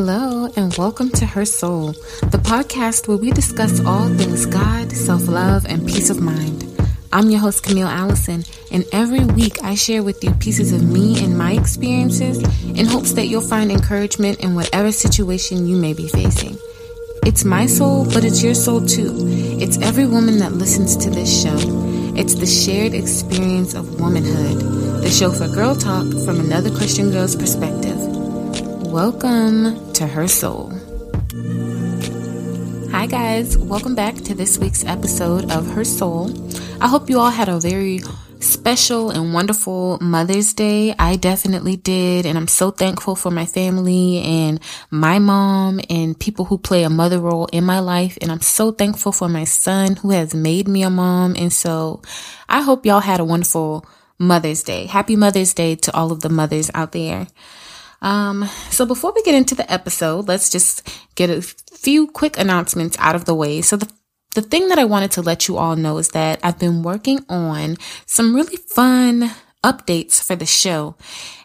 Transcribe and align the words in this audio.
Hello, 0.00 0.48
and 0.54 0.72
welcome 0.76 1.10
to 1.10 1.26
Her 1.26 1.44
Soul, 1.44 1.88
the 2.30 2.40
podcast 2.40 3.08
where 3.08 3.16
we 3.16 3.32
discuss 3.32 3.84
all 3.84 4.08
things 4.10 4.46
God, 4.46 4.92
self 4.92 5.26
love, 5.26 5.66
and 5.66 5.84
peace 5.88 6.08
of 6.08 6.20
mind. 6.20 6.64
I'm 7.12 7.30
your 7.30 7.40
host, 7.40 7.64
Camille 7.64 7.88
Allison, 7.88 8.44
and 8.70 8.84
every 8.92 9.24
week 9.24 9.60
I 9.64 9.74
share 9.74 10.04
with 10.04 10.22
you 10.22 10.30
pieces 10.34 10.72
of 10.72 10.84
me 10.84 11.20
and 11.24 11.36
my 11.36 11.54
experiences 11.54 12.38
in 12.78 12.86
hopes 12.86 13.14
that 13.14 13.26
you'll 13.26 13.40
find 13.40 13.72
encouragement 13.72 14.38
in 14.38 14.54
whatever 14.54 14.92
situation 14.92 15.66
you 15.66 15.76
may 15.76 15.94
be 15.94 16.06
facing. 16.06 16.56
It's 17.24 17.44
my 17.44 17.66
soul, 17.66 18.04
but 18.04 18.24
it's 18.24 18.40
your 18.40 18.54
soul 18.54 18.86
too. 18.86 19.16
It's 19.58 19.78
every 19.78 20.06
woman 20.06 20.38
that 20.38 20.52
listens 20.52 20.96
to 20.98 21.10
this 21.10 21.42
show. 21.42 21.58
It's 22.16 22.36
the 22.36 22.46
shared 22.46 22.94
experience 22.94 23.74
of 23.74 24.00
womanhood, 24.00 25.02
the 25.02 25.10
show 25.10 25.32
for 25.32 25.48
girl 25.48 25.74
talk 25.74 26.06
from 26.24 26.38
another 26.38 26.70
Christian 26.70 27.10
girl's 27.10 27.34
perspective. 27.34 28.07
Welcome 28.88 29.92
to 29.92 30.06
Her 30.06 30.26
Soul. 30.26 30.72
Hi, 32.90 33.06
guys. 33.06 33.58
Welcome 33.58 33.94
back 33.94 34.14
to 34.14 34.34
this 34.34 34.56
week's 34.56 34.82
episode 34.82 35.52
of 35.52 35.70
Her 35.72 35.84
Soul. 35.84 36.32
I 36.80 36.88
hope 36.88 37.10
you 37.10 37.20
all 37.20 37.30
had 37.30 37.50
a 37.50 37.60
very 37.60 38.00
special 38.40 39.10
and 39.10 39.34
wonderful 39.34 39.98
Mother's 40.00 40.54
Day. 40.54 40.94
I 40.98 41.16
definitely 41.16 41.76
did. 41.76 42.24
And 42.24 42.38
I'm 42.38 42.48
so 42.48 42.70
thankful 42.70 43.14
for 43.14 43.30
my 43.30 43.44
family 43.44 44.20
and 44.20 44.58
my 44.90 45.18
mom 45.18 45.80
and 45.90 46.18
people 46.18 46.46
who 46.46 46.56
play 46.56 46.82
a 46.82 46.90
mother 46.90 47.20
role 47.20 47.44
in 47.52 47.64
my 47.64 47.80
life. 47.80 48.16
And 48.22 48.32
I'm 48.32 48.40
so 48.40 48.72
thankful 48.72 49.12
for 49.12 49.28
my 49.28 49.44
son 49.44 49.96
who 49.96 50.12
has 50.12 50.34
made 50.34 50.66
me 50.66 50.82
a 50.82 50.88
mom. 50.88 51.36
And 51.36 51.52
so 51.52 52.00
I 52.48 52.62
hope 52.62 52.86
y'all 52.86 53.00
had 53.00 53.20
a 53.20 53.24
wonderful 53.24 53.84
Mother's 54.18 54.62
Day. 54.62 54.86
Happy 54.86 55.14
Mother's 55.14 55.52
Day 55.52 55.76
to 55.76 55.94
all 55.94 56.10
of 56.10 56.20
the 56.20 56.30
mothers 56.30 56.70
out 56.72 56.92
there. 56.92 57.26
Um, 58.00 58.48
so 58.70 58.86
before 58.86 59.12
we 59.14 59.22
get 59.22 59.34
into 59.34 59.54
the 59.54 59.70
episode, 59.70 60.28
let's 60.28 60.50
just 60.50 60.88
get 61.14 61.30
a 61.30 61.42
few 61.42 62.06
quick 62.06 62.38
announcements 62.38 62.96
out 62.98 63.14
of 63.14 63.24
the 63.24 63.34
way. 63.34 63.62
So 63.62 63.76
the 63.76 63.90
the 64.34 64.42
thing 64.42 64.68
that 64.68 64.78
I 64.78 64.84
wanted 64.84 65.10
to 65.12 65.22
let 65.22 65.48
you 65.48 65.56
all 65.56 65.74
know 65.74 65.98
is 65.98 66.10
that 66.10 66.38
I've 66.44 66.58
been 66.58 66.82
working 66.82 67.24
on 67.28 67.76
some 68.06 68.36
really 68.36 68.56
fun 68.56 69.30
updates 69.64 70.22
for 70.22 70.36
the 70.36 70.46
show 70.46 70.96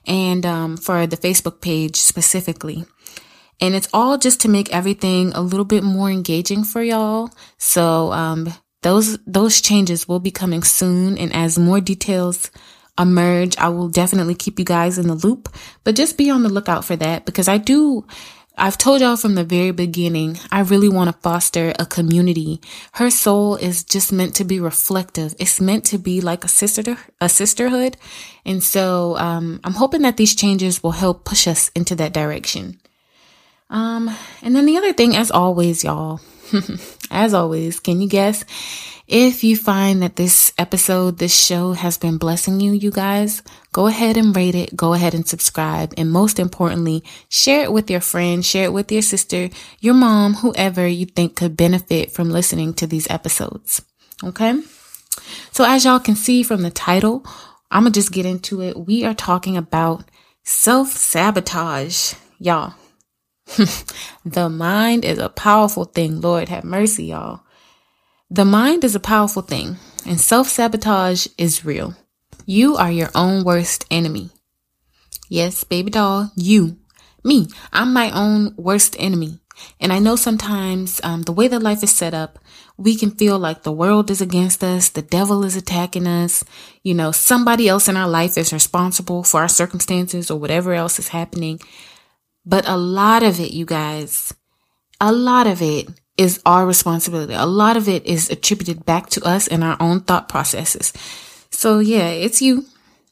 and 0.05 0.45
um, 0.45 0.77
for 0.77 1.07
the 1.07 1.17
Facebook 1.17 1.61
page 1.61 1.95
specifically. 1.95 2.85
And 3.61 3.73
it's 3.73 3.88
all 3.93 4.17
just 4.17 4.41
to 4.41 4.49
make 4.49 4.73
everything 4.73 5.31
a 5.33 5.41
little 5.41 5.65
bit 5.65 5.83
more 5.83 6.11
engaging 6.11 6.63
for 6.63 6.83
y'all. 6.83 7.31
So 7.57 8.11
um, 8.11 8.53
those 8.81 9.17
those 9.25 9.61
changes 9.61 10.07
will 10.07 10.19
be 10.19 10.31
coming 10.31 10.63
soon, 10.63 11.17
and 11.17 11.33
as 11.33 11.57
more 11.57 11.79
details 11.79 12.51
emerge, 12.99 13.58
I 13.58 13.69
will 13.69 13.89
definitely 13.89 14.36
keep 14.36 14.59
you 14.59 14.66
guys 14.66 14.97
in 14.97 15.08
the 15.08 15.16
loop. 15.16 15.49
But 15.83 15.95
just 15.95 16.17
be 16.17 16.30
on 16.30 16.44
the 16.44 16.49
lookout 16.49 16.86
for 16.86 16.95
that 16.97 17.25
because 17.25 17.47
I 17.47 17.58
do. 17.58 18.05
I've 18.55 18.77
told 18.77 19.02
y'all 19.02 19.17
from 19.17 19.33
the 19.33 19.44
very 19.44 19.72
beginning, 19.72 20.38
I 20.52 20.61
really 20.61 20.89
want 20.89 21.09
to 21.09 21.19
foster 21.22 21.73
a 21.80 21.88
community. 21.88 22.61
Her 22.94 23.09
soul 23.09 23.55
is 23.55 23.83
just 23.83 24.13
meant 24.13 24.35
to 24.35 24.44
be 24.44 24.59
reflective. 24.59 25.33
It's 25.39 25.59
meant 25.59 25.85
to 25.85 25.97
be 25.97 26.22
like 26.22 26.44
a 26.44 26.47
sister, 26.47 26.97
a 27.19 27.30
sisterhood. 27.30 27.97
And 28.45 28.63
so, 28.63 29.17
um, 29.17 29.59
I'm 29.63 29.73
hoping 29.73 30.03
that 30.03 30.17
these 30.17 30.35
changes 30.35 30.83
will 30.83 30.91
help 30.91 31.25
push 31.25 31.47
us 31.47 31.72
into 31.73 31.95
that 31.95 32.13
direction. 32.13 32.80
Um, 33.72 34.16
and 34.44 34.55
then 34.55 34.67
the 34.67 34.78
other 34.78 34.94
thing, 34.94 35.16
as 35.16 35.31
always, 35.31 35.83
y'all, 35.83 36.22
as 37.14 37.33
always, 37.33 37.80
can 37.80 38.02
you 38.02 38.09
guess 38.09 38.44
if 39.08 39.44
you 39.44 39.58
find 39.58 40.02
that 40.02 40.16
this 40.16 40.53
episode, 40.58 41.17
this 41.17 41.36
show 41.36 41.73
has 41.73 41.97
been 41.97 42.17
blessing 42.17 42.59
you, 42.59 42.72
you 42.72 42.89
guys, 42.89 43.44
go 43.73 43.88
ahead 43.88 44.16
and 44.16 44.36
rate 44.36 44.56
it. 44.56 44.75
Go 44.75 44.94
ahead 44.94 45.14
and 45.14 45.28
subscribe. 45.28 45.94
And 45.97 46.09
most 46.09 46.40
importantly, 46.40 47.03
share 47.28 47.63
it 47.63 47.72
with 47.72 47.91
your 47.91 48.00
friend, 48.00 48.46
share 48.46 48.66
it 48.66 48.73
with 48.73 48.91
your 48.91 49.02
sister, 49.02 49.50
your 49.81 49.94
mom, 49.94 50.35
whoever 50.35 50.88
you 50.88 51.06
think 51.06 51.35
could 51.35 51.57
benefit 51.57 52.12
from 52.12 52.29
listening 52.29 52.73
to 52.75 52.88
these 52.88 53.09
episodes. 53.09 53.81
Okay. 54.23 54.62
So 55.52 55.66
as 55.66 55.84
y'all 55.85 56.00
can 56.00 56.16
see 56.16 56.41
from 56.41 56.62
the 56.62 56.72
title, 56.72 57.25
I'm 57.69 57.85
to 57.85 57.91
just 57.91 58.12
get 58.12 58.25
into 58.25 58.62
it. 58.62 58.78
We 58.78 59.03
are 59.03 59.13
talking 59.13 59.57
about 59.57 60.06
self 60.44 60.90
sabotage. 60.90 62.13
Y'all, 62.40 62.73
the 64.25 64.49
mind 64.49 65.05
is 65.05 65.17
a 65.19 65.29
powerful 65.29 65.85
thing. 65.85 66.21
Lord 66.21 66.49
have 66.49 66.63
mercy, 66.63 67.05
y'all. 67.05 67.41
The 68.29 68.45
mind 68.45 68.83
is 68.83 68.95
a 68.95 68.99
powerful 68.99 69.41
thing, 69.41 69.77
and 70.07 70.19
self 70.19 70.47
sabotage 70.47 71.27
is 71.37 71.65
real. 71.65 71.95
You 72.45 72.75
are 72.75 72.91
your 72.91 73.09
own 73.13 73.43
worst 73.43 73.85
enemy. 73.91 74.31
Yes, 75.29 75.63
baby 75.63 75.91
doll, 75.91 76.31
you, 76.35 76.77
me, 77.23 77.47
I'm 77.71 77.93
my 77.93 78.11
own 78.11 78.53
worst 78.57 78.95
enemy. 78.99 79.39
And 79.79 79.93
I 79.93 79.99
know 79.99 80.15
sometimes 80.15 80.99
um, 81.03 81.21
the 81.23 81.31
way 81.31 81.47
that 81.47 81.61
life 81.61 81.83
is 81.83 81.91
set 81.91 82.13
up, 82.13 82.39
we 82.75 82.95
can 82.95 83.11
feel 83.11 83.37
like 83.37 83.63
the 83.63 83.71
world 83.71 84.09
is 84.09 84.21
against 84.21 84.63
us, 84.63 84.89
the 84.89 85.01
devil 85.01 85.45
is 85.45 85.55
attacking 85.55 86.07
us, 86.07 86.43
you 86.81 86.93
know, 86.93 87.11
somebody 87.11 87.69
else 87.69 87.87
in 87.87 87.95
our 87.95 88.09
life 88.09 88.37
is 88.37 88.51
responsible 88.51 89.23
for 89.23 89.41
our 89.41 89.47
circumstances 89.47 90.31
or 90.31 90.39
whatever 90.39 90.73
else 90.73 90.99
is 90.99 91.09
happening. 91.09 91.59
But 92.45 92.67
a 92.67 92.77
lot 92.77 93.23
of 93.23 93.39
it, 93.39 93.51
you 93.51 93.65
guys, 93.65 94.33
a 94.99 95.11
lot 95.11 95.47
of 95.47 95.61
it 95.61 95.87
is 96.17 96.41
our 96.45 96.65
responsibility. 96.65 97.33
A 97.33 97.45
lot 97.45 97.77
of 97.77 97.87
it 97.87 98.05
is 98.05 98.29
attributed 98.29 98.85
back 98.85 99.09
to 99.11 99.23
us 99.23 99.47
and 99.47 99.63
our 99.63 99.77
own 99.79 100.01
thought 100.01 100.29
processes. 100.29 100.93
So 101.49 101.79
yeah, 101.79 102.09
it's 102.09 102.41
you. 102.41 102.65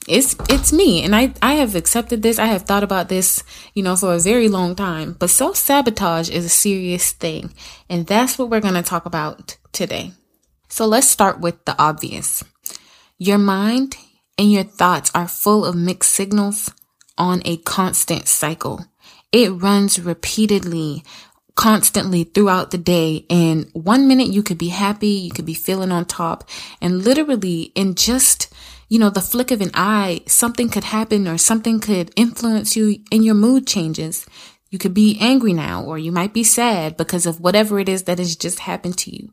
It's 0.07 0.35
it's 0.49 0.73
me 0.73 1.03
and 1.03 1.15
I 1.15 1.33
I 1.41 1.55
have 1.55 1.75
accepted 1.75 2.23
this. 2.23 2.39
I 2.39 2.47
have 2.47 2.63
thought 2.63 2.83
about 2.83 3.07
this, 3.07 3.43
you 3.75 3.83
know, 3.83 3.95
for 3.95 4.15
a 4.15 4.19
very 4.19 4.49
long 4.49 4.75
time. 4.75 5.15
But 5.17 5.29
self-sabotage 5.29 6.29
is 6.29 6.43
a 6.43 6.49
serious 6.49 7.11
thing, 7.11 7.53
and 7.87 8.07
that's 8.07 8.39
what 8.39 8.49
we're 8.49 8.61
going 8.61 8.73
to 8.73 8.81
talk 8.81 9.05
about 9.05 9.57
today. 9.71 10.13
So 10.69 10.87
let's 10.87 11.07
start 11.07 11.39
with 11.39 11.65
the 11.65 11.79
obvious. 11.79 12.43
Your 13.19 13.37
mind 13.37 13.95
and 14.39 14.51
your 14.51 14.63
thoughts 14.63 15.11
are 15.13 15.27
full 15.27 15.65
of 15.65 15.75
mixed 15.75 16.15
signals 16.15 16.71
on 17.17 17.43
a 17.45 17.57
constant 17.57 18.27
cycle. 18.27 18.85
It 19.31 19.49
runs 19.49 19.99
repeatedly 19.99 21.03
constantly 21.55 22.23
throughout 22.23 22.71
the 22.71 22.77
day. 22.77 23.25
And 23.29 23.69
one 23.73 24.07
minute 24.07 24.27
you 24.27 24.41
could 24.41 24.57
be 24.57 24.69
happy, 24.69 25.07
you 25.07 25.31
could 25.31 25.45
be 25.45 25.53
feeling 25.53 25.91
on 25.91 26.05
top, 26.05 26.49
and 26.81 27.03
literally 27.03 27.71
in 27.75 27.95
just 27.95 28.51
you 28.91 28.99
know, 28.99 29.09
the 29.09 29.21
flick 29.21 29.51
of 29.51 29.61
an 29.61 29.71
eye, 29.73 30.19
something 30.27 30.67
could 30.67 30.83
happen 30.83 31.25
or 31.25 31.37
something 31.37 31.79
could 31.79 32.11
influence 32.17 32.75
you 32.75 32.97
and 33.09 33.23
your 33.23 33.35
mood 33.35 33.65
changes. 33.65 34.25
You 34.69 34.77
could 34.79 34.93
be 34.93 35.17
angry 35.21 35.53
now, 35.53 35.85
or 35.85 35.97
you 35.97 36.11
might 36.11 36.33
be 36.33 36.43
sad 36.43 36.97
because 36.97 37.25
of 37.25 37.39
whatever 37.39 37.79
it 37.79 37.87
is 37.87 38.03
that 38.03 38.19
has 38.19 38.35
just 38.35 38.59
happened 38.59 38.97
to 38.97 39.15
you. 39.15 39.31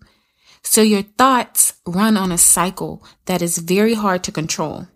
So 0.63 0.81
your 0.81 1.03
thoughts 1.03 1.73
run 1.85 2.17
on 2.17 2.31
a 2.31 2.39
cycle 2.39 3.05
that 3.25 3.43
is 3.43 3.59
very 3.59 3.95
hard 3.95 4.23
to 4.25 4.33
control. 4.33 4.87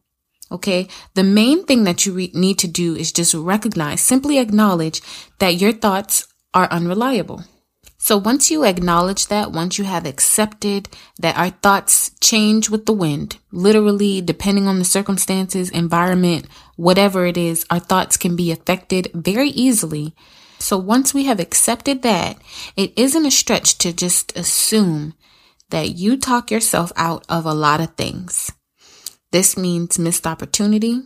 Okay. 0.52 0.86
The 1.14 1.24
main 1.24 1.64
thing 1.64 1.84
that 1.84 2.04
you 2.04 2.12
re- 2.12 2.30
need 2.34 2.58
to 2.58 2.68
do 2.68 2.94
is 2.94 3.10
just 3.10 3.34
recognize, 3.34 4.02
simply 4.02 4.38
acknowledge 4.38 5.00
that 5.38 5.60
your 5.60 5.72
thoughts 5.72 6.28
are 6.52 6.70
unreliable. 6.70 7.44
So 7.96 8.18
once 8.18 8.50
you 8.50 8.64
acknowledge 8.64 9.28
that, 9.28 9.52
once 9.52 9.78
you 9.78 9.84
have 9.84 10.06
accepted 10.06 10.88
that 11.20 11.38
our 11.38 11.50
thoughts 11.50 12.10
change 12.20 12.68
with 12.68 12.84
the 12.84 12.92
wind, 12.92 13.38
literally 13.52 14.20
depending 14.20 14.66
on 14.66 14.80
the 14.80 14.84
circumstances, 14.84 15.70
environment, 15.70 16.46
whatever 16.76 17.26
it 17.26 17.36
is, 17.36 17.64
our 17.70 17.78
thoughts 17.78 18.16
can 18.16 18.34
be 18.34 18.50
affected 18.50 19.08
very 19.14 19.50
easily. 19.50 20.14
So 20.58 20.76
once 20.76 21.14
we 21.14 21.24
have 21.26 21.40
accepted 21.40 22.02
that, 22.02 22.38
it 22.76 22.92
isn't 22.96 23.24
a 23.24 23.30
stretch 23.30 23.78
to 23.78 23.92
just 23.92 24.36
assume 24.36 25.14
that 25.70 25.90
you 25.90 26.16
talk 26.16 26.50
yourself 26.50 26.93
out 26.96 27.25
of 27.28 27.46
a 27.46 27.55
lot 27.55 27.81
of 27.81 27.94
things. 27.94 28.52
This 29.32 29.56
means 29.56 29.99
missed 29.99 30.26
opportunity, 30.26 31.02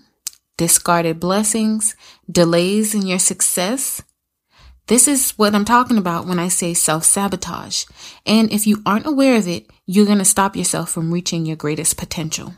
discarded 0.58 1.18
blessings, 1.18 1.96
delays 2.30 2.94
in 2.94 3.06
your 3.06 3.18
success, 3.18 4.02
this 4.86 5.08
is 5.08 5.32
what 5.32 5.54
I'm 5.54 5.64
talking 5.64 5.98
about 5.98 6.26
when 6.26 6.38
I 6.38 6.48
say 6.48 6.72
self 6.72 7.04
sabotage. 7.04 7.84
And 8.24 8.52
if 8.52 8.66
you 8.66 8.82
aren't 8.86 9.06
aware 9.06 9.36
of 9.36 9.48
it, 9.48 9.66
you're 9.84 10.06
going 10.06 10.18
to 10.18 10.24
stop 10.24 10.54
yourself 10.54 10.90
from 10.90 11.12
reaching 11.12 11.44
your 11.44 11.56
greatest 11.56 11.96
potential. 11.96 12.54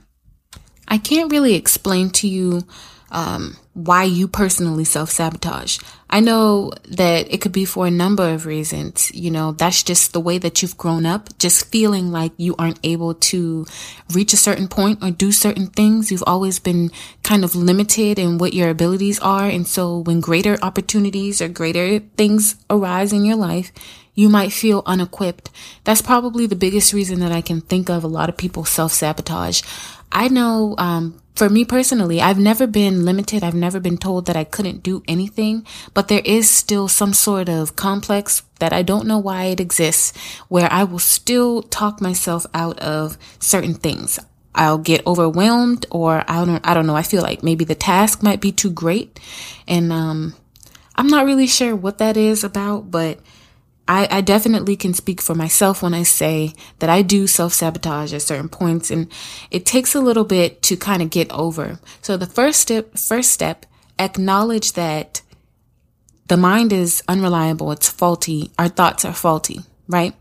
I 0.87 0.99
can't 0.99 1.33
really 1.33 1.55
explain 1.55 2.11
to 2.11 2.29
you 2.29 2.67
um, 3.11 3.57
why 3.73 4.05
you 4.05 4.29
personally 4.29 4.85
self 4.85 5.11
sabotage. 5.11 5.79
I 6.11 6.21
know 6.21 6.73
that 6.89 7.33
it 7.33 7.43
could 7.43 7.53
be 7.53 7.67
for 7.67 7.87
a 7.87 7.91
number 7.91 8.31
of 8.31 8.47
reasons. 8.47 9.13
You 9.15 9.31
know, 9.31 9.53
that's 9.53 9.83
just 9.83 10.13
the 10.13 10.21
way 10.21 10.39
that 10.39 10.63
you've 10.63 10.79
grown 10.79 11.05
up, 11.05 11.37
just 11.39 11.71
feeling 11.71 12.11
like 12.11 12.33
you 12.39 12.55
aren't 12.59 12.81
able 12.83 13.15
to 13.15 13.67
reach 14.15 14.33
a 14.33 14.39
certain 14.39 14.69
point 14.69 15.03
or 15.03 15.11
do 15.11 15.31
certain 15.31 15.67
things. 15.67 16.11
You've 16.11 16.25
always 16.27 16.59
been 16.59 16.91
kind 17.23 17.45
of 17.45 17.55
limited 17.55 18.19
in 18.19 18.39
what 18.39 18.55
your 18.55 18.71
abilities 18.71 19.19
are. 19.21 19.47
And 19.47 19.67
so 19.67 19.99
when 19.99 20.21
greater 20.21 20.57
opportunities 20.63 21.43
or 21.43 21.49
greater 21.49 21.99
things 22.17 22.57
arise 22.71 23.13
in 23.13 23.27
your 23.27 23.37
life, 23.37 23.71
you 24.15 24.31
might 24.31 24.53
feel 24.53 24.83
unequipped. 24.87 25.51
That's 25.85 26.03
probably 26.03 26.47
the 26.47 26.57
biggest 26.57 26.93
reason 26.93 27.21
that 27.21 27.33
I 27.33 27.43
can 27.43 27.61
think 27.61 27.89
of 27.91 28.03
a 28.03 28.09
lot 28.09 28.29
of 28.29 28.37
people 28.37 28.65
self 28.65 28.93
sabotage. 28.93 29.63
I 30.11 30.29
know, 30.29 30.75
um, 30.79 31.21
for 31.39 31.49
me 31.49 31.65
personally, 31.65 32.21
I've 32.21 32.39
never 32.39 32.67
been 32.67 33.05
limited. 33.05 33.45
I've 33.45 33.55
never 33.55 33.79
been 33.79 33.97
told 33.97 34.27
that 34.27 34.37
I 34.37 34.43
couldn't 34.43 34.83
do 34.83 35.05
anything, 35.07 35.65
but 35.95 36.09
there 36.09 36.23
is 36.25 36.51
still 36.51 36.89
some 36.89 37.13
sort 37.15 37.49
of 37.49 37.77
complex 37.77 38.43
that 38.59 38.73
I 38.73 38.83
don't 38.83 39.07
know 39.07 39.19
why 39.19 39.45
it 39.45 39.61
exists 39.61 40.13
where 40.49 40.71
I 40.71 40.83
will 40.83 40.99
still 40.99 41.63
talk 41.63 42.01
myself 42.01 42.45
out 42.55 42.77
of 42.81 43.17
certain 43.39 43.75
things. 43.75 44.19
I'll 44.53 44.79
get 44.79 45.07
overwhelmed 45.07 45.87
or 45.93 46.25
I 46.27 46.45
don't, 46.45 46.67
I 46.67 46.75
don't 46.75 46.89
know. 46.89 46.97
I 46.97 47.05
feel 47.05 47.23
like 47.23 47.45
maybe 47.45 47.65
the 47.65 47.77
task 47.77 48.21
might 48.21 48.41
be 48.41 48.51
too 48.51 48.73
great. 48.73 49.21
And, 49.69 49.93
um, 49.93 50.35
I'm 50.97 51.07
not 51.07 51.25
really 51.25 51.47
sure 51.47 51.77
what 51.77 51.99
that 51.99 52.17
is 52.17 52.43
about, 52.43 52.91
but 52.91 53.21
I, 53.89 54.07
I 54.11 54.21
definitely 54.21 54.77
can 54.77 54.93
speak 54.93 55.23
for 55.23 55.35
myself 55.35 55.83
when 55.83 55.95
I 55.95 56.03
say 56.03 56.53
that 56.79 56.91
I 56.91 57.01
do 57.01 57.27
self 57.27 57.55
sabotage 57.55 58.13
at 58.13 58.23
certain 58.23 58.51
points 58.51 58.91
and 58.91 59.11
it 59.51 59.65
takes 59.65 59.95
a 59.95 60.01
little 60.01 60.25
bit 60.25 60.63
to 60.65 60.77
kind 60.77 61.01
of 61.01 61.09
get 61.09 61.33
over. 61.33 61.81
So 62.03 62.17
the 62.17 62.27
first 62.27 62.61
step, 62.61 62.99
first 62.99 63.31
step, 63.31 63.65
acknowledge 63.99 64.75
that 64.75 65.23
the 66.29 66.37
mind 66.37 66.73
is 66.73 67.03
unreliable. 67.09 67.73
It's 67.73 67.89
faulty. 67.89 68.53
Our 68.59 68.69
thoughts 68.69 69.07
are 69.07 69.15
faulty, 69.15 69.61
right? 69.89 70.15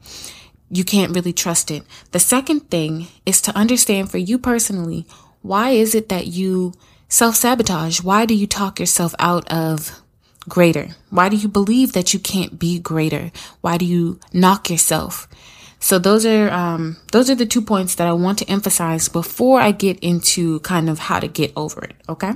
You 0.69 0.85
can't 0.85 1.13
really 1.13 1.33
trust 1.33 1.69
it. 1.69 1.83
The 2.11 2.19
second 2.19 2.69
thing 2.69 3.07
is 3.25 3.41
to 3.41 3.55
understand 3.55 4.09
for 4.09 4.17
you 4.17 4.39
personally, 4.39 5.05
why 5.41 5.71
is 5.71 5.93
it 5.93 6.07
that 6.07 6.27
you 6.27 6.73
self 7.09 7.35
sabotage? 7.35 8.01
Why 8.01 8.25
do 8.25 8.33
you 8.33 8.47
talk 8.47 8.79
yourself 8.79 9.13
out 9.19 9.45
of 9.51 10.01
greater? 10.47 10.89
Why 11.09 11.29
do 11.29 11.35
you 11.35 11.47
believe 11.47 11.93
that 11.93 12.13
you 12.13 12.19
can't 12.19 12.57
be 12.57 12.79
greater? 12.79 13.31
Why 13.61 13.77
do 13.77 13.85
you 13.85 14.19
knock 14.33 14.69
yourself? 14.69 15.27
So 15.79 15.99
those 15.99 16.25
are 16.25 16.49
um, 16.49 16.97
those 17.11 17.29
are 17.29 17.35
the 17.35 17.45
two 17.45 17.61
points 17.61 17.95
that 17.95 18.07
I 18.07 18.13
want 18.13 18.39
to 18.39 18.49
emphasize 18.49 19.09
before 19.09 19.59
I 19.59 19.71
get 19.71 19.99
into 19.99 20.59
kind 20.61 20.89
of 20.89 20.99
how 20.99 21.19
to 21.19 21.27
get 21.27 21.53
over 21.55 21.83
it. 21.83 21.95
Okay. 22.09 22.33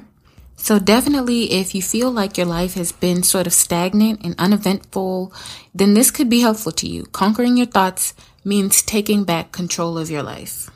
So 0.57 0.77
definitely, 0.77 1.53
if 1.53 1.73
you 1.73 1.81
feel 1.81 2.11
like 2.11 2.37
your 2.37 2.45
life 2.45 2.75
has 2.75 2.91
been 2.91 3.23
sort 3.23 3.47
of 3.47 3.53
stagnant 3.53 4.21
and 4.23 4.35
uneventful, 4.37 5.33
then 5.73 5.95
this 5.95 6.11
could 6.11 6.29
be 6.29 6.41
helpful 6.41 6.71
to 6.73 6.87
you. 6.87 7.05
Conquering 7.05 7.57
your 7.57 7.65
thoughts 7.65 8.13
means 8.43 8.83
taking 8.83 9.23
back 9.23 9.51
control 9.51 9.97
of 9.97 10.11
your 10.11 10.21
life. 10.21 10.69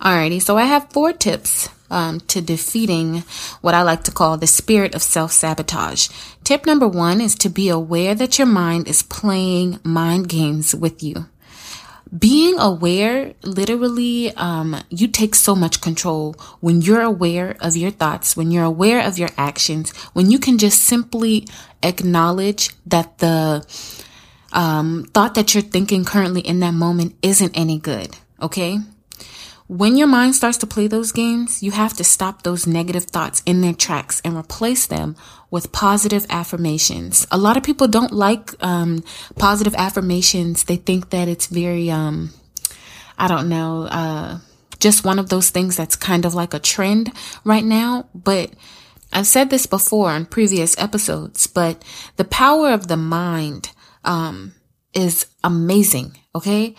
Alrighty, 0.00 0.40
so 0.40 0.56
I 0.56 0.66
have 0.66 0.92
four 0.92 1.12
tips 1.12 1.68
um, 1.94 2.18
to 2.20 2.42
defeating 2.42 3.22
what 3.60 3.72
I 3.72 3.82
like 3.82 4.02
to 4.04 4.10
call 4.10 4.36
the 4.36 4.48
spirit 4.48 4.94
of 4.94 5.02
self 5.02 5.30
sabotage. 5.30 6.08
Tip 6.42 6.66
number 6.66 6.88
one 6.88 7.20
is 7.20 7.34
to 7.36 7.48
be 7.48 7.68
aware 7.68 8.14
that 8.16 8.36
your 8.36 8.48
mind 8.48 8.88
is 8.88 9.02
playing 9.02 9.78
mind 9.84 10.28
games 10.28 10.74
with 10.74 11.02
you. 11.02 11.26
Being 12.16 12.58
aware, 12.58 13.34
literally, 13.42 14.32
um, 14.36 14.76
you 14.90 15.08
take 15.08 15.34
so 15.34 15.54
much 15.54 15.80
control 15.80 16.34
when 16.60 16.82
you're 16.82 17.00
aware 17.00 17.56
of 17.60 17.76
your 17.76 17.90
thoughts, 17.90 18.36
when 18.36 18.50
you're 18.50 18.64
aware 18.64 19.04
of 19.06 19.18
your 19.18 19.30
actions, 19.38 19.92
when 20.12 20.30
you 20.30 20.38
can 20.38 20.58
just 20.58 20.82
simply 20.82 21.46
acknowledge 21.82 22.70
that 22.86 23.18
the 23.18 23.64
um, 24.52 25.06
thought 25.14 25.34
that 25.34 25.54
you're 25.54 25.62
thinking 25.62 26.04
currently 26.04 26.40
in 26.40 26.60
that 26.60 26.74
moment 26.74 27.16
isn't 27.22 27.56
any 27.56 27.78
good. 27.78 28.16
Okay. 28.40 28.78
When 29.66 29.96
your 29.96 30.08
mind 30.08 30.34
starts 30.34 30.58
to 30.58 30.66
play 30.66 30.88
those 30.88 31.10
games, 31.10 31.62
you 31.62 31.70
have 31.70 31.94
to 31.94 32.04
stop 32.04 32.42
those 32.42 32.66
negative 32.66 33.04
thoughts 33.04 33.42
in 33.46 33.62
their 33.62 33.72
tracks 33.72 34.20
and 34.22 34.36
replace 34.36 34.86
them 34.86 35.16
with 35.50 35.72
positive 35.72 36.26
affirmations. 36.28 37.26
A 37.30 37.38
lot 37.38 37.56
of 37.56 37.62
people 37.62 37.88
don't 37.88 38.12
like 38.12 38.62
um, 38.62 39.02
positive 39.38 39.74
affirmations. 39.74 40.64
They 40.64 40.76
think 40.76 41.10
that 41.10 41.28
it's 41.28 41.46
very, 41.46 41.90
um, 41.90 42.34
I 43.16 43.26
don't 43.26 43.48
know, 43.48 43.84
uh, 43.84 44.38
just 44.80 45.02
one 45.02 45.18
of 45.18 45.30
those 45.30 45.48
things 45.48 45.78
that's 45.78 45.96
kind 45.96 46.26
of 46.26 46.34
like 46.34 46.52
a 46.52 46.58
trend 46.58 47.10
right 47.42 47.64
now. 47.64 48.06
But 48.14 48.50
I've 49.14 49.26
said 49.26 49.48
this 49.48 49.64
before 49.64 50.10
on 50.10 50.26
previous 50.26 50.76
episodes, 50.76 51.46
but 51.46 51.82
the 52.16 52.24
power 52.24 52.70
of 52.70 52.88
the 52.88 52.98
mind 52.98 53.70
um, 54.04 54.52
is 54.92 55.24
amazing. 55.42 56.18
Okay. 56.34 56.74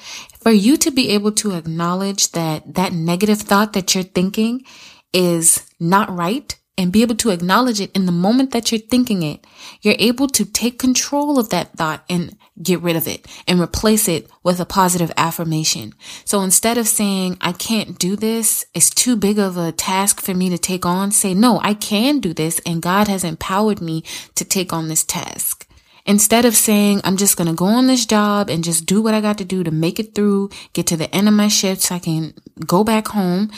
For 0.45 0.51
you 0.51 0.77
to 0.77 0.91
be 0.91 1.09
able 1.09 1.31
to 1.41 1.55
acknowledge 1.55 2.33
that 2.33 2.75
that 2.75 2.93
negative 2.93 3.41
thought 3.41 3.73
that 3.73 3.95
you're 3.95 4.03
thinking 4.03 4.63
is 5.11 5.67
not 5.79 6.15
right 6.15 6.55
and 6.77 6.91
be 6.91 7.01
able 7.01 7.15
to 7.15 7.31
acknowledge 7.31 7.81
it 7.81 7.91
in 7.93 8.05
the 8.05 8.11
moment 8.11 8.51
that 8.51 8.71
you're 8.71 8.77
thinking 8.77 9.23
it, 9.23 9.43
you're 9.81 9.95
able 9.97 10.27
to 10.27 10.45
take 10.45 10.77
control 10.77 11.39
of 11.39 11.49
that 11.49 11.73
thought 11.75 12.03
and 12.11 12.37
get 12.61 12.79
rid 12.81 12.95
of 12.95 13.07
it 13.07 13.25
and 13.47 13.59
replace 13.59 14.07
it 14.07 14.29
with 14.43 14.59
a 14.59 14.67
positive 14.67 15.11
affirmation. 15.17 15.95
So 16.25 16.43
instead 16.43 16.77
of 16.77 16.87
saying, 16.87 17.39
I 17.41 17.51
can't 17.51 17.97
do 17.97 18.15
this, 18.15 18.67
it's 18.75 18.91
too 18.91 19.15
big 19.15 19.39
of 19.39 19.57
a 19.57 19.71
task 19.71 20.21
for 20.21 20.35
me 20.35 20.51
to 20.51 20.59
take 20.59 20.85
on, 20.85 21.09
say, 21.09 21.33
no, 21.33 21.59
I 21.63 21.73
can 21.73 22.19
do 22.19 22.35
this 22.35 22.61
and 22.67 22.83
God 22.83 23.07
has 23.07 23.23
empowered 23.23 23.81
me 23.81 24.03
to 24.35 24.45
take 24.45 24.71
on 24.71 24.89
this 24.89 25.03
task. 25.03 25.67
Instead 26.05 26.45
of 26.45 26.55
saying, 26.55 27.01
I'm 27.03 27.17
just 27.17 27.35
going 27.35 27.47
to 27.47 27.55
go 27.55 27.65
on 27.65 27.87
this 27.87 28.05
job 28.05 28.49
and 28.49 28.63
just 28.63 28.85
do 28.85 29.01
what 29.01 29.15
I 29.15 29.21
got 29.21 29.39
to 29.39 29.45
do 29.45 29.63
to 29.63 29.71
make 29.71 29.99
it 29.99 30.13
through, 30.13 30.49
get 30.73 30.85
to 30.87 30.97
the 30.97 31.13
end 31.13 31.27
of 31.27 31.33
my 31.33 31.47
shift 31.47 31.81
so 31.81 31.95
I 31.95 31.99
can 31.99 32.33
go 32.65 32.83
back 32.83 33.07
home. 33.07 33.51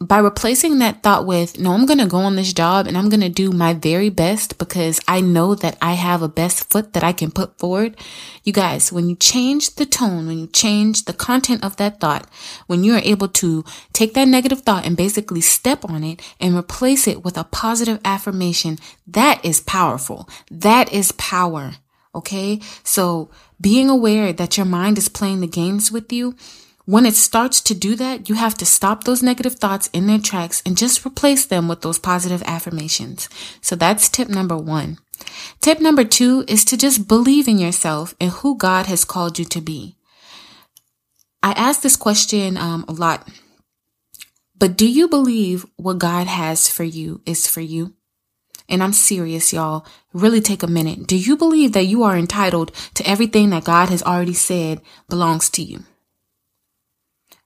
By 0.00 0.18
replacing 0.18 0.78
that 0.78 1.02
thought 1.02 1.26
with, 1.26 1.58
no, 1.58 1.72
I'm 1.72 1.84
going 1.84 1.98
to 1.98 2.06
go 2.06 2.18
on 2.18 2.36
this 2.36 2.52
job 2.52 2.86
and 2.86 2.96
I'm 2.96 3.08
going 3.08 3.20
to 3.22 3.28
do 3.28 3.50
my 3.50 3.74
very 3.74 4.10
best 4.10 4.56
because 4.56 5.00
I 5.08 5.20
know 5.20 5.56
that 5.56 5.76
I 5.82 5.94
have 5.94 6.22
a 6.22 6.28
best 6.28 6.70
foot 6.70 6.92
that 6.92 7.02
I 7.02 7.12
can 7.12 7.32
put 7.32 7.58
forward. 7.58 7.96
You 8.44 8.52
guys, 8.52 8.92
when 8.92 9.08
you 9.08 9.16
change 9.16 9.74
the 9.74 9.84
tone, 9.84 10.28
when 10.28 10.38
you 10.38 10.46
change 10.46 11.06
the 11.06 11.12
content 11.12 11.64
of 11.64 11.78
that 11.78 11.98
thought, 11.98 12.30
when 12.68 12.84
you 12.84 12.94
are 12.94 13.02
able 13.02 13.26
to 13.26 13.64
take 13.92 14.14
that 14.14 14.28
negative 14.28 14.60
thought 14.60 14.86
and 14.86 14.96
basically 14.96 15.40
step 15.40 15.84
on 15.84 16.04
it 16.04 16.22
and 16.38 16.56
replace 16.56 17.08
it 17.08 17.24
with 17.24 17.36
a 17.36 17.42
positive 17.42 17.98
affirmation, 18.04 18.78
that 19.04 19.44
is 19.44 19.60
powerful. 19.60 20.28
That 20.48 20.92
is 20.92 21.10
power. 21.10 21.72
Okay. 22.18 22.60
So 22.84 23.30
being 23.60 23.88
aware 23.88 24.32
that 24.32 24.56
your 24.56 24.66
mind 24.66 24.98
is 24.98 25.08
playing 25.08 25.40
the 25.40 25.46
games 25.46 25.90
with 25.90 26.12
you, 26.12 26.36
when 26.84 27.04
it 27.04 27.14
starts 27.14 27.60
to 27.60 27.74
do 27.74 27.94
that, 27.96 28.28
you 28.30 28.34
have 28.34 28.54
to 28.54 28.64
stop 28.64 29.04
those 29.04 29.22
negative 29.22 29.56
thoughts 29.56 29.90
in 29.92 30.06
their 30.06 30.18
tracks 30.18 30.62
and 30.64 30.76
just 30.76 31.04
replace 31.04 31.44
them 31.44 31.68
with 31.68 31.82
those 31.82 31.98
positive 31.98 32.42
affirmations. 32.46 33.28
So 33.60 33.76
that's 33.76 34.08
tip 34.08 34.28
number 34.28 34.56
one. 34.56 34.96
Tip 35.60 35.80
number 35.80 36.04
two 36.04 36.44
is 36.48 36.64
to 36.64 36.78
just 36.78 37.06
believe 37.06 37.46
in 37.46 37.58
yourself 37.58 38.14
and 38.18 38.30
who 38.30 38.56
God 38.56 38.86
has 38.86 39.04
called 39.04 39.38
you 39.38 39.44
to 39.44 39.60
be. 39.60 39.96
I 41.42 41.52
ask 41.52 41.82
this 41.82 41.96
question 41.96 42.56
um, 42.56 42.86
a 42.88 42.92
lot, 42.92 43.28
but 44.58 44.76
do 44.76 44.90
you 44.90 45.08
believe 45.08 45.66
what 45.76 45.98
God 45.98 46.26
has 46.26 46.68
for 46.68 46.84
you 46.84 47.20
is 47.26 47.46
for 47.46 47.60
you? 47.60 47.97
And 48.68 48.82
I'm 48.82 48.92
serious, 48.92 49.52
y'all. 49.52 49.86
Really 50.12 50.40
take 50.40 50.62
a 50.62 50.66
minute. 50.66 51.06
Do 51.06 51.16
you 51.16 51.36
believe 51.36 51.72
that 51.72 51.84
you 51.86 52.02
are 52.02 52.16
entitled 52.16 52.72
to 52.94 53.08
everything 53.08 53.50
that 53.50 53.64
God 53.64 53.88
has 53.88 54.02
already 54.02 54.34
said 54.34 54.82
belongs 55.08 55.48
to 55.50 55.62
you? 55.62 55.84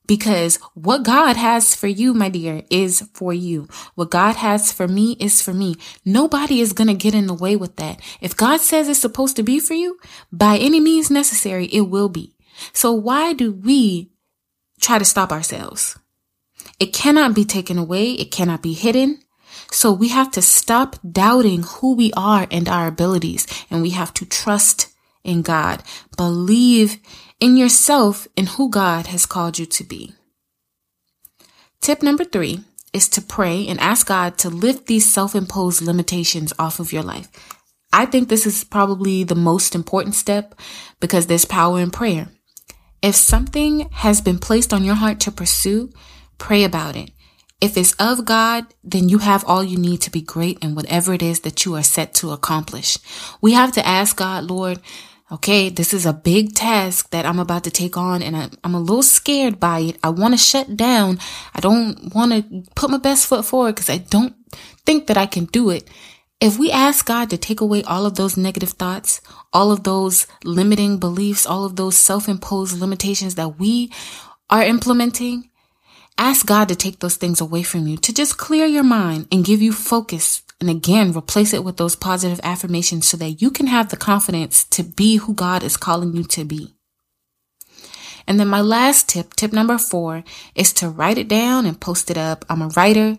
Because 0.07 0.57
what 0.75 1.05
God 1.05 1.37
has 1.37 1.75
for 1.77 1.87
you, 1.87 2.13
my 2.13 2.29
dear, 2.29 2.63
is 2.71 3.09
for 3.15 3.33
you. 3.33 3.69
What 3.95 4.11
God 4.11 4.35
has 4.37 4.73
for 4.73 4.89
me 4.89 5.17
is 5.21 5.41
for 5.41 5.55
me. 5.55 5.77
Nobody 6.05 6.61
is 6.61 6.73
going 6.73 6.89
to 6.89 6.95
get 6.95 7.15
in 7.15 7.29
the 7.29 7.35
way 7.35 7.55
with 7.55 7.77
that. 7.77 8.01
If 8.21 8.37
God 8.37 8.61
says 8.61 8.89
it's 8.89 8.99
supposed 8.99 9.37
to 9.37 9.43
be 9.43 9.61
for 9.61 9.75
you, 9.75 9.99
by 10.33 10.59
any 10.59 10.81
means 10.81 11.11
necessary, 11.11 11.67
it 11.67 11.83
will 11.83 12.09
be. 12.09 12.35
So 12.73 12.93
why 12.93 13.33
do 13.33 13.53
we 13.53 14.11
try 14.81 14.99
to 14.99 15.05
stop 15.05 15.31
ourselves? 15.31 15.97
It 16.81 16.93
cannot 16.93 17.35
be 17.35 17.45
taken 17.45 17.79
away. 17.79 18.11
It 18.13 18.33
cannot 18.33 18.61
be 18.61 18.73
hidden. 18.73 19.22
So 19.73 19.91
we 19.91 20.09
have 20.09 20.31
to 20.33 20.43
stop 20.43 20.97
doubting 21.11 21.63
who 21.63 21.95
we 21.95 22.13
are 22.13 22.47
and 22.51 22.69
our 22.69 22.87
abilities, 22.87 23.47
and 23.71 23.81
we 23.81 23.91
have 23.91 24.13
to 24.15 24.27
trust 24.27 24.93
in 25.25 25.41
God. 25.41 25.83
Believe 26.17 26.99
in 27.41 27.57
yourself 27.57 28.29
and 28.37 28.51
who 28.51 28.69
God 28.69 29.07
has 29.07 29.25
called 29.25 29.59
you 29.59 29.65
to 29.67 29.83
be. 29.83 30.13
Tip 31.81 32.03
number 32.03 32.23
three 32.23 32.61
is 32.93 33.09
to 33.09 33.23
pray 33.23 33.67
and 33.67 33.81
ask 33.81 34.07
God 34.07 34.37
to 34.39 34.51
lift 34.51 34.87
these 34.87 35.11
self 35.11 35.35
imposed 35.35 35.81
limitations 35.81 36.53
off 36.59 36.79
of 36.79 36.93
your 36.93 37.03
life. 37.03 37.29
I 37.93 38.05
think 38.05 38.29
this 38.29 38.47
is 38.47 38.65
probably 38.65 39.25
the 39.25 39.35
most 39.35 39.75
important 39.75 40.15
step 40.15 40.55
because 41.01 41.27
there's 41.27 41.47
power 41.47 41.81
in 41.81 41.91
prayer. 41.91 42.29
If 43.01 43.15
something 43.15 43.89
has 43.91 44.21
been 44.21 44.39
placed 44.39 44.73
on 44.73 44.85
your 44.85 44.95
heart 44.97 45.19
to 45.21 45.33
pursue, 45.33 45.91
pray 46.37 46.63
about 46.63 46.95
it. 46.95 47.11
If 47.63 47.77
it's 47.77 47.93
of 47.93 48.25
God, 48.25 48.67
then 48.83 49.09
you 49.09 49.19
have 49.19 49.45
all 49.47 49.63
you 49.63 49.79
need 49.79 50.01
to 50.01 50.11
be 50.11 50.21
great 50.21 50.59
in 50.59 50.75
whatever 50.75 51.15
it 51.15 51.23
is 51.23 51.41
that 51.41 51.65
you 51.65 51.77
are 51.77 51.85
set 51.85 52.13
to 52.15 52.33
accomplish. 52.33 52.99
We 53.41 53.53
have 53.53 53.71
to 53.75 53.87
ask 53.87 54.17
God, 54.17 54.51
Lord, 54.51 54.81
okay, 55.31 55.69
this 55.69 55.95
is 55.95 56.05
a 56.05 56.13
big 56.13 56.57
task 56.57 57.11
that 57.11 57.25
I'm 57.25 57.39
about 57.39 57.63
to 57.63 57.71
take 57.71 57.97
on 57.97 58.21
and 58.21 58.37
I, 58.37 58.51
am 58.65 58.75
a 58.75 58.81
little 58.81 59.05
scared 59.05 59.61
by 59.61 59.79
it. 59.79 59.99
I 60.03 60.09
want 60.09 60.35
to 60.35 60.39
shut 60.39 60.77
down. 60.77 61.21
I 61.55 61.61
don't 61.61 62.13
want 62.13 62.33
to 62.33 62.65
put 62.75 62.91
my 62.91 62.99
best 62.99 63.29
foot 63.29 63.45
forward 63.45 63.77
because 63.77 63.89
I 63.89 63.99
don't 63.99 64.35
think 64.85 65.07
that 65.07 65.17
I 65.17 65.27
can 65.27 65.45
do 65.45 65.71
it. 65.71 65.89
If 66.41 66.59
we 66.59 66.73
ask 66.73 67.07
God 67.07 67.31
to 67.31 67.39
take 67.39 67.61
away 67.61 67.85
all 67.85 68.07
of 68.07 68.17
those 68.17 68.37
negative 68.37 68.71
thoughts, 68.71 69.21
all 69.53 69.71
of 69.71 69.85
those 69.85 70.27
limiting 70.43 70.99
beliefs, 70.99 71.47
all 71.47 71.65
of 71.65 71.77
those 71.77 71.97
self-imposed 71.97 72.81
limitations 72.81 73.37
that 73.37 73.61
we 73.61 73.93
are 74.51 74.65
implementing, 74.65 75.49
Ask 76.19 76.47
God 76.47 76.69
to 76.69 76.77
take 76.77 77.01
those 77.01 77.17
things 77.17 77.41
away 77.41 77.63
from 77.63 77.87
you, 77.87 77.97
to 77.99 78.15
just 78.15 78.39
clear 78.39 78.67
your 78.67 78.85
mind 78.85 79.29
and 79.33 79.45
give 79.45 79.63
you 79.63 79.73
focus. 79.73 80.43
And 80.61 80.71
again, 80.71 81.13
replace 81.17 81.53
it 81.53 81.65
with 81.65 81.77
those 81.77 81.97
positive 81.97 82.41
affirmations 82.45 83.09
so 83.09 83.17
that 83.17 83.43
you 83.43 83.51
can 83.51 83.67
have 83.67 83.89
the 83.89 83.97
confidence 83.97 84.65
to 84.65 84.85
be 84.85 85.17
who 85.17 85.35
God 85.35 85.65
is 85.65 85.77
calling 85.77 86.15
you 86.15 86.25
to 86.25 86.45
be. 86.45 86.75
And 88.27 88.39
then 88.39 88.49
my 88.49 88.61
last 88.61 89.09
tip, 89.09 89.35
tip 89.35 89.53
number 89.53 89.79
four, 89.79 90.23
is 90.55 90.73
to 90.75 90.89
write 90.89 91.19
it 91.19 91.27
down 91.27 91.67
and 91.67 91.81
post 91.81 92.11
it 92.11 92.17
up. 92.17 92.45
I'm 92.49 92.63
a 92.63 92.69
writer 92.69 93.19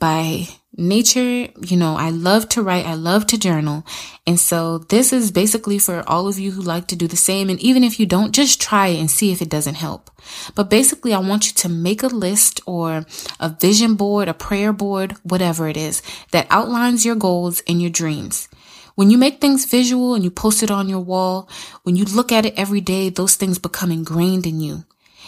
by 0.00 0.48
nature, 0.76 1.48
you 1.60 1.76
know, 1.76 1.96
I 1.96 2.10
love 2.10 2.48
to 2.50 2.62
write, 2.62 2.86
I 2.86 2.94
love 2.94 3.26
to 3.28 3.38
journal. 3.38 3.84
And 4.26 4.38
so 4.38 4.78
this 4.78 5.12
is 5.12 5.30
basically 5.30 5.78
for 5.78 6.02
all 6.06 6.28
of 6.28 6.38
you 6.38 6.52
who 6.52 6.62
like 6.62 6.86
to 6.88 6.96
do 6.96 7.06
the 7.06 7.16
same. 7.16 7.50
And 7.50 7.60
even 7.60 7.84
if 7.84 7.98
you 7.98 8.06
don't, 8.06 8.32
just 8.32 8.60
try 8.60 8.88
it 8.88 9.00
and 9.00 9.10
see 9.10 9.32
if 9.32 9.42
it 9.42 9.48
doesn't 9.48 9.74
help. 9.74 10.10
But 10.54 10.70
basically, 10.70 11.12
I 11.12 11.18
want 11.18 11.46
you 11.48 11.52
to 11.54 11.68
make 11.68 12.02
a 12.02 12.08
list 12.08 12.60
or 12.66 13.04
a 13.38 13.48
vision 13.48 13.94
board, 13.94 14.28
a 14.28 14.34
prayer 14.34 14.72
board, 14.72 15.16
whatever 15.22 15.68
it 15.68 15.76
is 15.76 16.02
that 16.32 16.46
outlines 16.50 17.04
your 17.04 17.16
goals 17.16 17.62
and 17.66 17.80
your 17.80 17.90
dreams. 17.90 18.48
When 18.94 19.10
you 19.10 19.18
make 19.18 19.40
things 19.40 19.64
visual 19.64 20.14
and 20.14 20.22
you 20.22 20.30
post 20.30 20.62
it 20.62 20.70
on 20.70 20.88
your 20.88 21.00
wall, 21.00 21.48
when 21.84 21.96
you 21.96 22.04
look 22.04 22.30
at 22.30 22.44
it 22.44 22.54
every 22.56 22.80
day, 22.80 23.08
those 23.08 23.34
things 23.36 23.58
become 23.58 23.90
ingrained 23.90 24.46
in 24.46 24.60
you. 24.60 24.84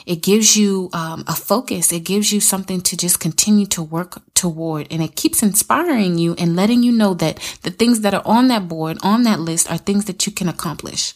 It 0.07 0.23
gives 0.23 0.57
you 0.57 0.91
um, 0.93 1.25
a 1.27 1.35
focus. 1.35 1.93
It 1.93 2.01
gives 2.01 2.33
you 2.33 2.41
something 2.41 2.81
to 2.83 2.97
just 2.97 3.21
continue 3.21 3.67
to 3.67 3.83
work 3.83 4.23
toward. 4.35 4.89
And 4.91 5.03
it 5.03 5.17
keeps 5.17 5.43
inspiring 5.43 6.19
you 6.19 6.35
and 6.39 6.57
letting 6.57 6.83
you 6.83 6.93
know 6.93 7.15
that 7.15 7.39
the 7.63 7.71
things 7.71 8.01
that 8.01 8.15
are 8.15 8.23
on 8.25 8.49
that 8.49 8.69
board, 8.69 8.99
on 9.03 9.23
that 9.25 9.41
list, 9.41 9.71
are 9.71 9.79
things 9.79 10.07
that 10.07 10.27
you 10.27 10.33
can 10.33 10.49
accomplish. 10.49 11.15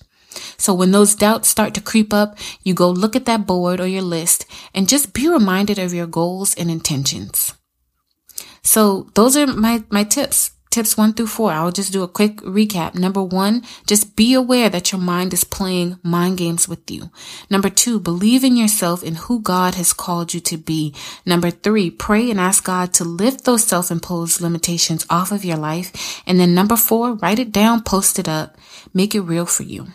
So 0.59 0.75
when 0.75 0.93
those 0.93 1.15
doubts 1.15 1.49
start 1.49 1.75
to 1.75 1.81
creep 1.81 2.13
up, 2.13 2.39
you 2.63 2.75
go 2.75 2.91
look 2.91 3.17
at 3.17 3.25
that 3.25 3.47
board 3.47 3.81
or 3.81 3.87
your 3.87 4.03
list 4.03 4.45
and 4.75 4.89
just 4.89 5.13
be 5.13 5.29
reminded 5.29 5.79
of 5.79 5.95
your 5.95 6.07
goals 6.07 6.55
and 6.55 6.71
intentions. 6.71 7.55
So 8.63 9.11
those 9.15 9.37
are 9.37 9.47
my, 9.47 9.85
my 9.91 10.05
tips 10.05 10.51
tips 10.77 10.97
one 10.97 11.15
through 11.15 11.27
four. 11.27 11.53
I'll 11.53 11.73
just 11.73 11.93
do 11.93 12.03
a 12.03 12.09
quick 12.09 12.37
recap. 12.43 12.95
Number 12.95 13.23
one, 13.23 13.63
just 13.87 14.15
be 14.15 14.35
aware 14.35 14.69
that 14.69 14.93
your 14.93 15.01
mind 15.01 15.33
is 15.33 15.43
playing 15.43 15.99
mind 16.03 16.37
games 16.37 16.69
with 16.69 16.91
you. 16.91 17.11
Number 17.49 17.71
two, 17.71 17.99
believe 17.99 18.45
in 18.45 18.57
yourself 18.57 19.03
and 19.03 19.17
who 19.17 19.41
God 19.41 19.75
has 19.77 19.95
called 19.95 20.35
you 20.35 20.41
to 20.41 20.59
be. 20.59 20.95
Number 21.25 21.51
three, 21.51 21.91
pray 21.91 22.31
and 22.31 22.39
ask 22.39 22.63
God 22.63 22.93
to 22.95 23.05
lift 23.05 23.45
those 23.45 23.65
self-imposed 23.65 24.43
limitations 24.43 25.07
off 25.09 25.33
of 25.33 25.47
your 25.47 25.57
life. 25.57 26.23
And 26.27 26.39
then 26.39 26.55
number 26.55 26.77
four, 26.77 27.15
write 27.15 27.39
it 27.39 27.53
down, 27.53 27.83
post 27.83 28.19
it 28.19 28.29
up, 28.29 28.59
make 28.93 29.15
it 29.15 29.23
real 29.23 29.47
for 29.47 29.63
you. 29.63 29.87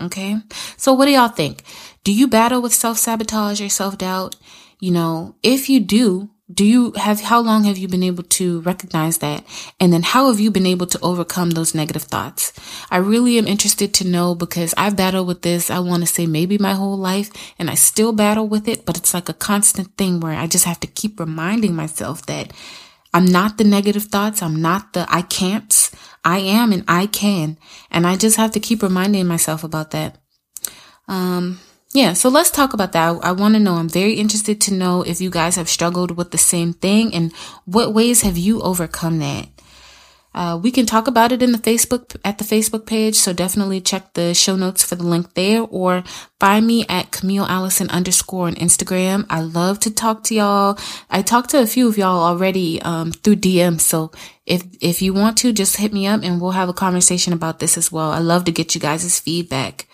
Okay. 0.00 0.38
So 0.78 0.94
what 0.94 1.04
do 1.04 1.12
y'all 1.12 1.28
think? 1.28 1.62
Do 2.04 2.12
you 2.12 2.26
battle 2.26 2.62
with 2.62 2.72
self-sabotage 2.72 3.60
or 3.60 3.68
self-doubt? 3.68 4.34
You 4.78 4.92
know, 4.92 5.36
if 5.42 5.68
you 5.68 5.78
do, 5.78 6.30
do 6.52 6.64
you 6.64 6.92
have 6.96 7.20
how 7.20 7.40
long 7.40 7.64
have 7.64 7.78
you 7.78 7.86
been 7.88 8.02
able 8.02 8.24
to 8.24 8.60
recognize 8.62 9.18
that? 9.18 9.44
And 9.78 9.92
then 9.92 10.02
how 10.02 10.28
have 10.28 10.40
you 10.40 10.50
been 10.50 10.66
able 10.66 10.86
to 10.86 10.98
overcome 11.00 11.50
those 11.50 11.74
negative 11.74 12.02
thoughts? 12.02 12.52
I 12.90 12.96
really 12.96 13.38
am 13.38 13.46
interested 13.46 13.94
to 13.94 14.06
know 14.06 14.34
because 14.34 14.74
i've 14.76 14.96
battled 14.96 15.26
with 15.26 15.42
this 15.42 15.70
i 15.70 15.78
want 15.78 16.02
to 16.02 16.06
say 16.06 16.26
maybe 16.26 16.58
my 16.58 16.74
whole 16.74 16.96
life 16.96 17.30
and 17.58 17.70
i 17.70 17.74
still 17.74 18.12
battle 18.12 18.46
with 18.46 18.68
it 18.68 18.84
but 18.84 18.96
it's 18.96 19.14
like 19.14 19.28
a 19.28 19.34
constant 19.34 19.96
thing 19.96 20.20
where 20.20 20.36
i 20.38 20.46
just 20.46 20.64
have 20.64 20.80
to 20.80 20.86
keep 20.86 21.18
reminding 21.18 21.74
myself 21.74 22.26
that 22.26 22.52
i'm 23.14 23.24
not 23.24 23.58
the 23.58 23.64
negative 23.64 24.04
thoughts 24.04 24.42
i'm 24.42 24.60
not 24.60 24.92
the 24.92 25.06
i 25.08 25.22
can'ts 25.22 25.90
i 26.24 26.38
am 26.38 26.72
and 26.72 26.84
i 26.88 27.06
can. 27.06 27.56
And 27.90 28.06
i 28.06 28.16
just 28.16 28.36
have 28.36 28.52
to 28.52 28.60
keep 28.60 28.82
reminding 28.82 29.26
myself 29.26 29.64
about 29.64 29.90
that. 29.92 30.18
Um 31.08 31.60
yeah, 31.92 32.12
so 32.12 32.28
let's 32.28 32.50
talk 32.50 32.72
about 32.72 32.92
that. 32.92 33.08
I, 33.08 33.30
I 33.30 33.32
want 33.32 33.54
to 33.54 33.60
know. 33.60 33.74
I'm 33.74 33.88
very 33.88 34.14
interested 34.14 34.60
to 34.62 34.74
know 34.74 35.02
if 35.02 35.20
you 35.20 35.28
guys 35.30 35.56
have 35.56 35.68
struggled 35.68 36.16
with 36.16 36.30
the 36.30 36.38
same 36.38 36.72
thing 36.72 37.12
and 37.14 37.32
what 37.64 37.92
ways 37.92 38.22
have 38.22 38.38
you 38.38 38.62
overcome 38.62 39.18
that. 39.18 39.48
Uh, 40.32 40.56
we 40.62 40.70
can 40.70 40.86
talk 40.86 41.08
about 41.08 41.32
it 41.32 41.42
in 41.42 41.50
the 41.50 41.58
Facebook 41.58 42.14
at 42.24 42.38
the 42.38 42.44
Facebook 42.44 42.86
page, 42.86 43.16
so 43.16 43.32
definitely 43.32 43.80
check 43.80 44.12
the 44.14 44.32
show 44.32 44.54
notes 44.54 44.84
for 44.84 44.94
the 44.94 45.02
link 45.02 45.34
there, 45.34 45.62
or 45.62 46.04
find 46.38 46.64
me 46.64 46.86
at 46.88 47.10
Camille 47.10 47.46
Allison 47.46 47.90
underscore 47.90 48.46
on 48.46 48.54
Instagram. 48.54 49.26
I 49.28 49.40
love 49.40 49.80
to 49.80 49.90
talk 49.90 50.22
to 50.24 50.34
y'all. 50.36 50.78
I 51.10 51.22
talked 51.22 51.50
to 51.50 51.60
a 51.60 51.66
few 51.66 51.88
of 51.88 51.98
y'all 51.98 52.22
already 52.22 52.80
um, 52.82 53.10
through 53.10 53.36
DM, 53.36 53.80
so 53.80 54.12
if 54.46 54.62
if 54.80 55.02
you 55.02 55.12
want 55.12 55.36
to, 55.38 55.52
just 55.52 55.78
hit 55.78 55.92
me 55.92 56.06
up 56.06 56.22
and 56.22 56.40
we'll 56.40 56.52
have 56.52 56.68
a 56.68 56.72
conversation 56.74 57.32
about 57.32 57.58
this 57.58 57.76
as 57.76 57.90
well. 57.90 58.12
I 58.12 58.20
love 58.20 58.44
to 58.44 58.52
get 58.52 58.76
you 58.76 58.80
guys' 58.80 59.18
feedback. 59.18 59.88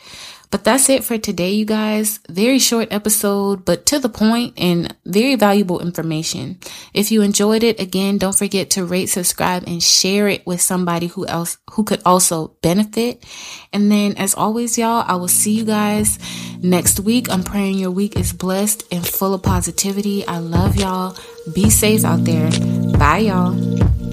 But 0.51 0.65
that's 0.65 0.89
it 0.89 1.05
for 1.05 1.19
today, 1.19 1.53
you 1.53 1.65
guys. 1.65 2.21
Very 2.29 2.59
short 2.59 2.89
episode, 2.91 3.65
but 3.65 3.87
to 3.87 3.99
the 3.99 4.09
point 4.09 4.55
and 4.57 4.95
very 5.05 5.35
valuable 5.35 5.81
information. 5.81 6.59
If 6.95 7.11
you 7.11 7.23
enjoyed 7.23 7.63
it, 7.63 7.81
again, 7.81 8.19
don't 8.19 8.37
forget 8.37 8.71
to 8.71 8.85
rate, 8.85 9.07
subscribe, 9.07 9.65
and 9.67 9.83
share 9.83 10.29
it 10.29 10.47
with 10.47 10.61
somebody 10.61 11.09
who 11.09 11.27
else 11.27 11.59
who 11.73 11.85
could 11.85 12.03
also 12.07 12.49
benefit. 12.63 13.25
And 13.73 13.91
then 13.91 14.17
as 14.17 14.35
always, 14.35 14.79
y'all, 14.79 15.05
I 15.07 15.17
will 15.17 15.29
see 15.29 15.53
you 15.53 15.65
guys 15.65 16.19
next 16.63 17.01
week. 17.01 17.31
I'm 17.31 17.43
praying 17.43 17.79
your 17.79 17.91
week 17.91 18.17
is 18.17 18.33
blessed 18.33 18.85
and 18.93 19.07
full 19.07 19.35
of 19.35 19.43
positivity. 19.43 20.27
I 20.27 20.39
love 20.39 20.77
y'all. 20.77 21.17
Be 21.53 21.71
safe 21.71 22.05
out 22.05 22.25
there. 22.25 22.51
Bye, 22.99 23.19
y'all. 23.19 24.06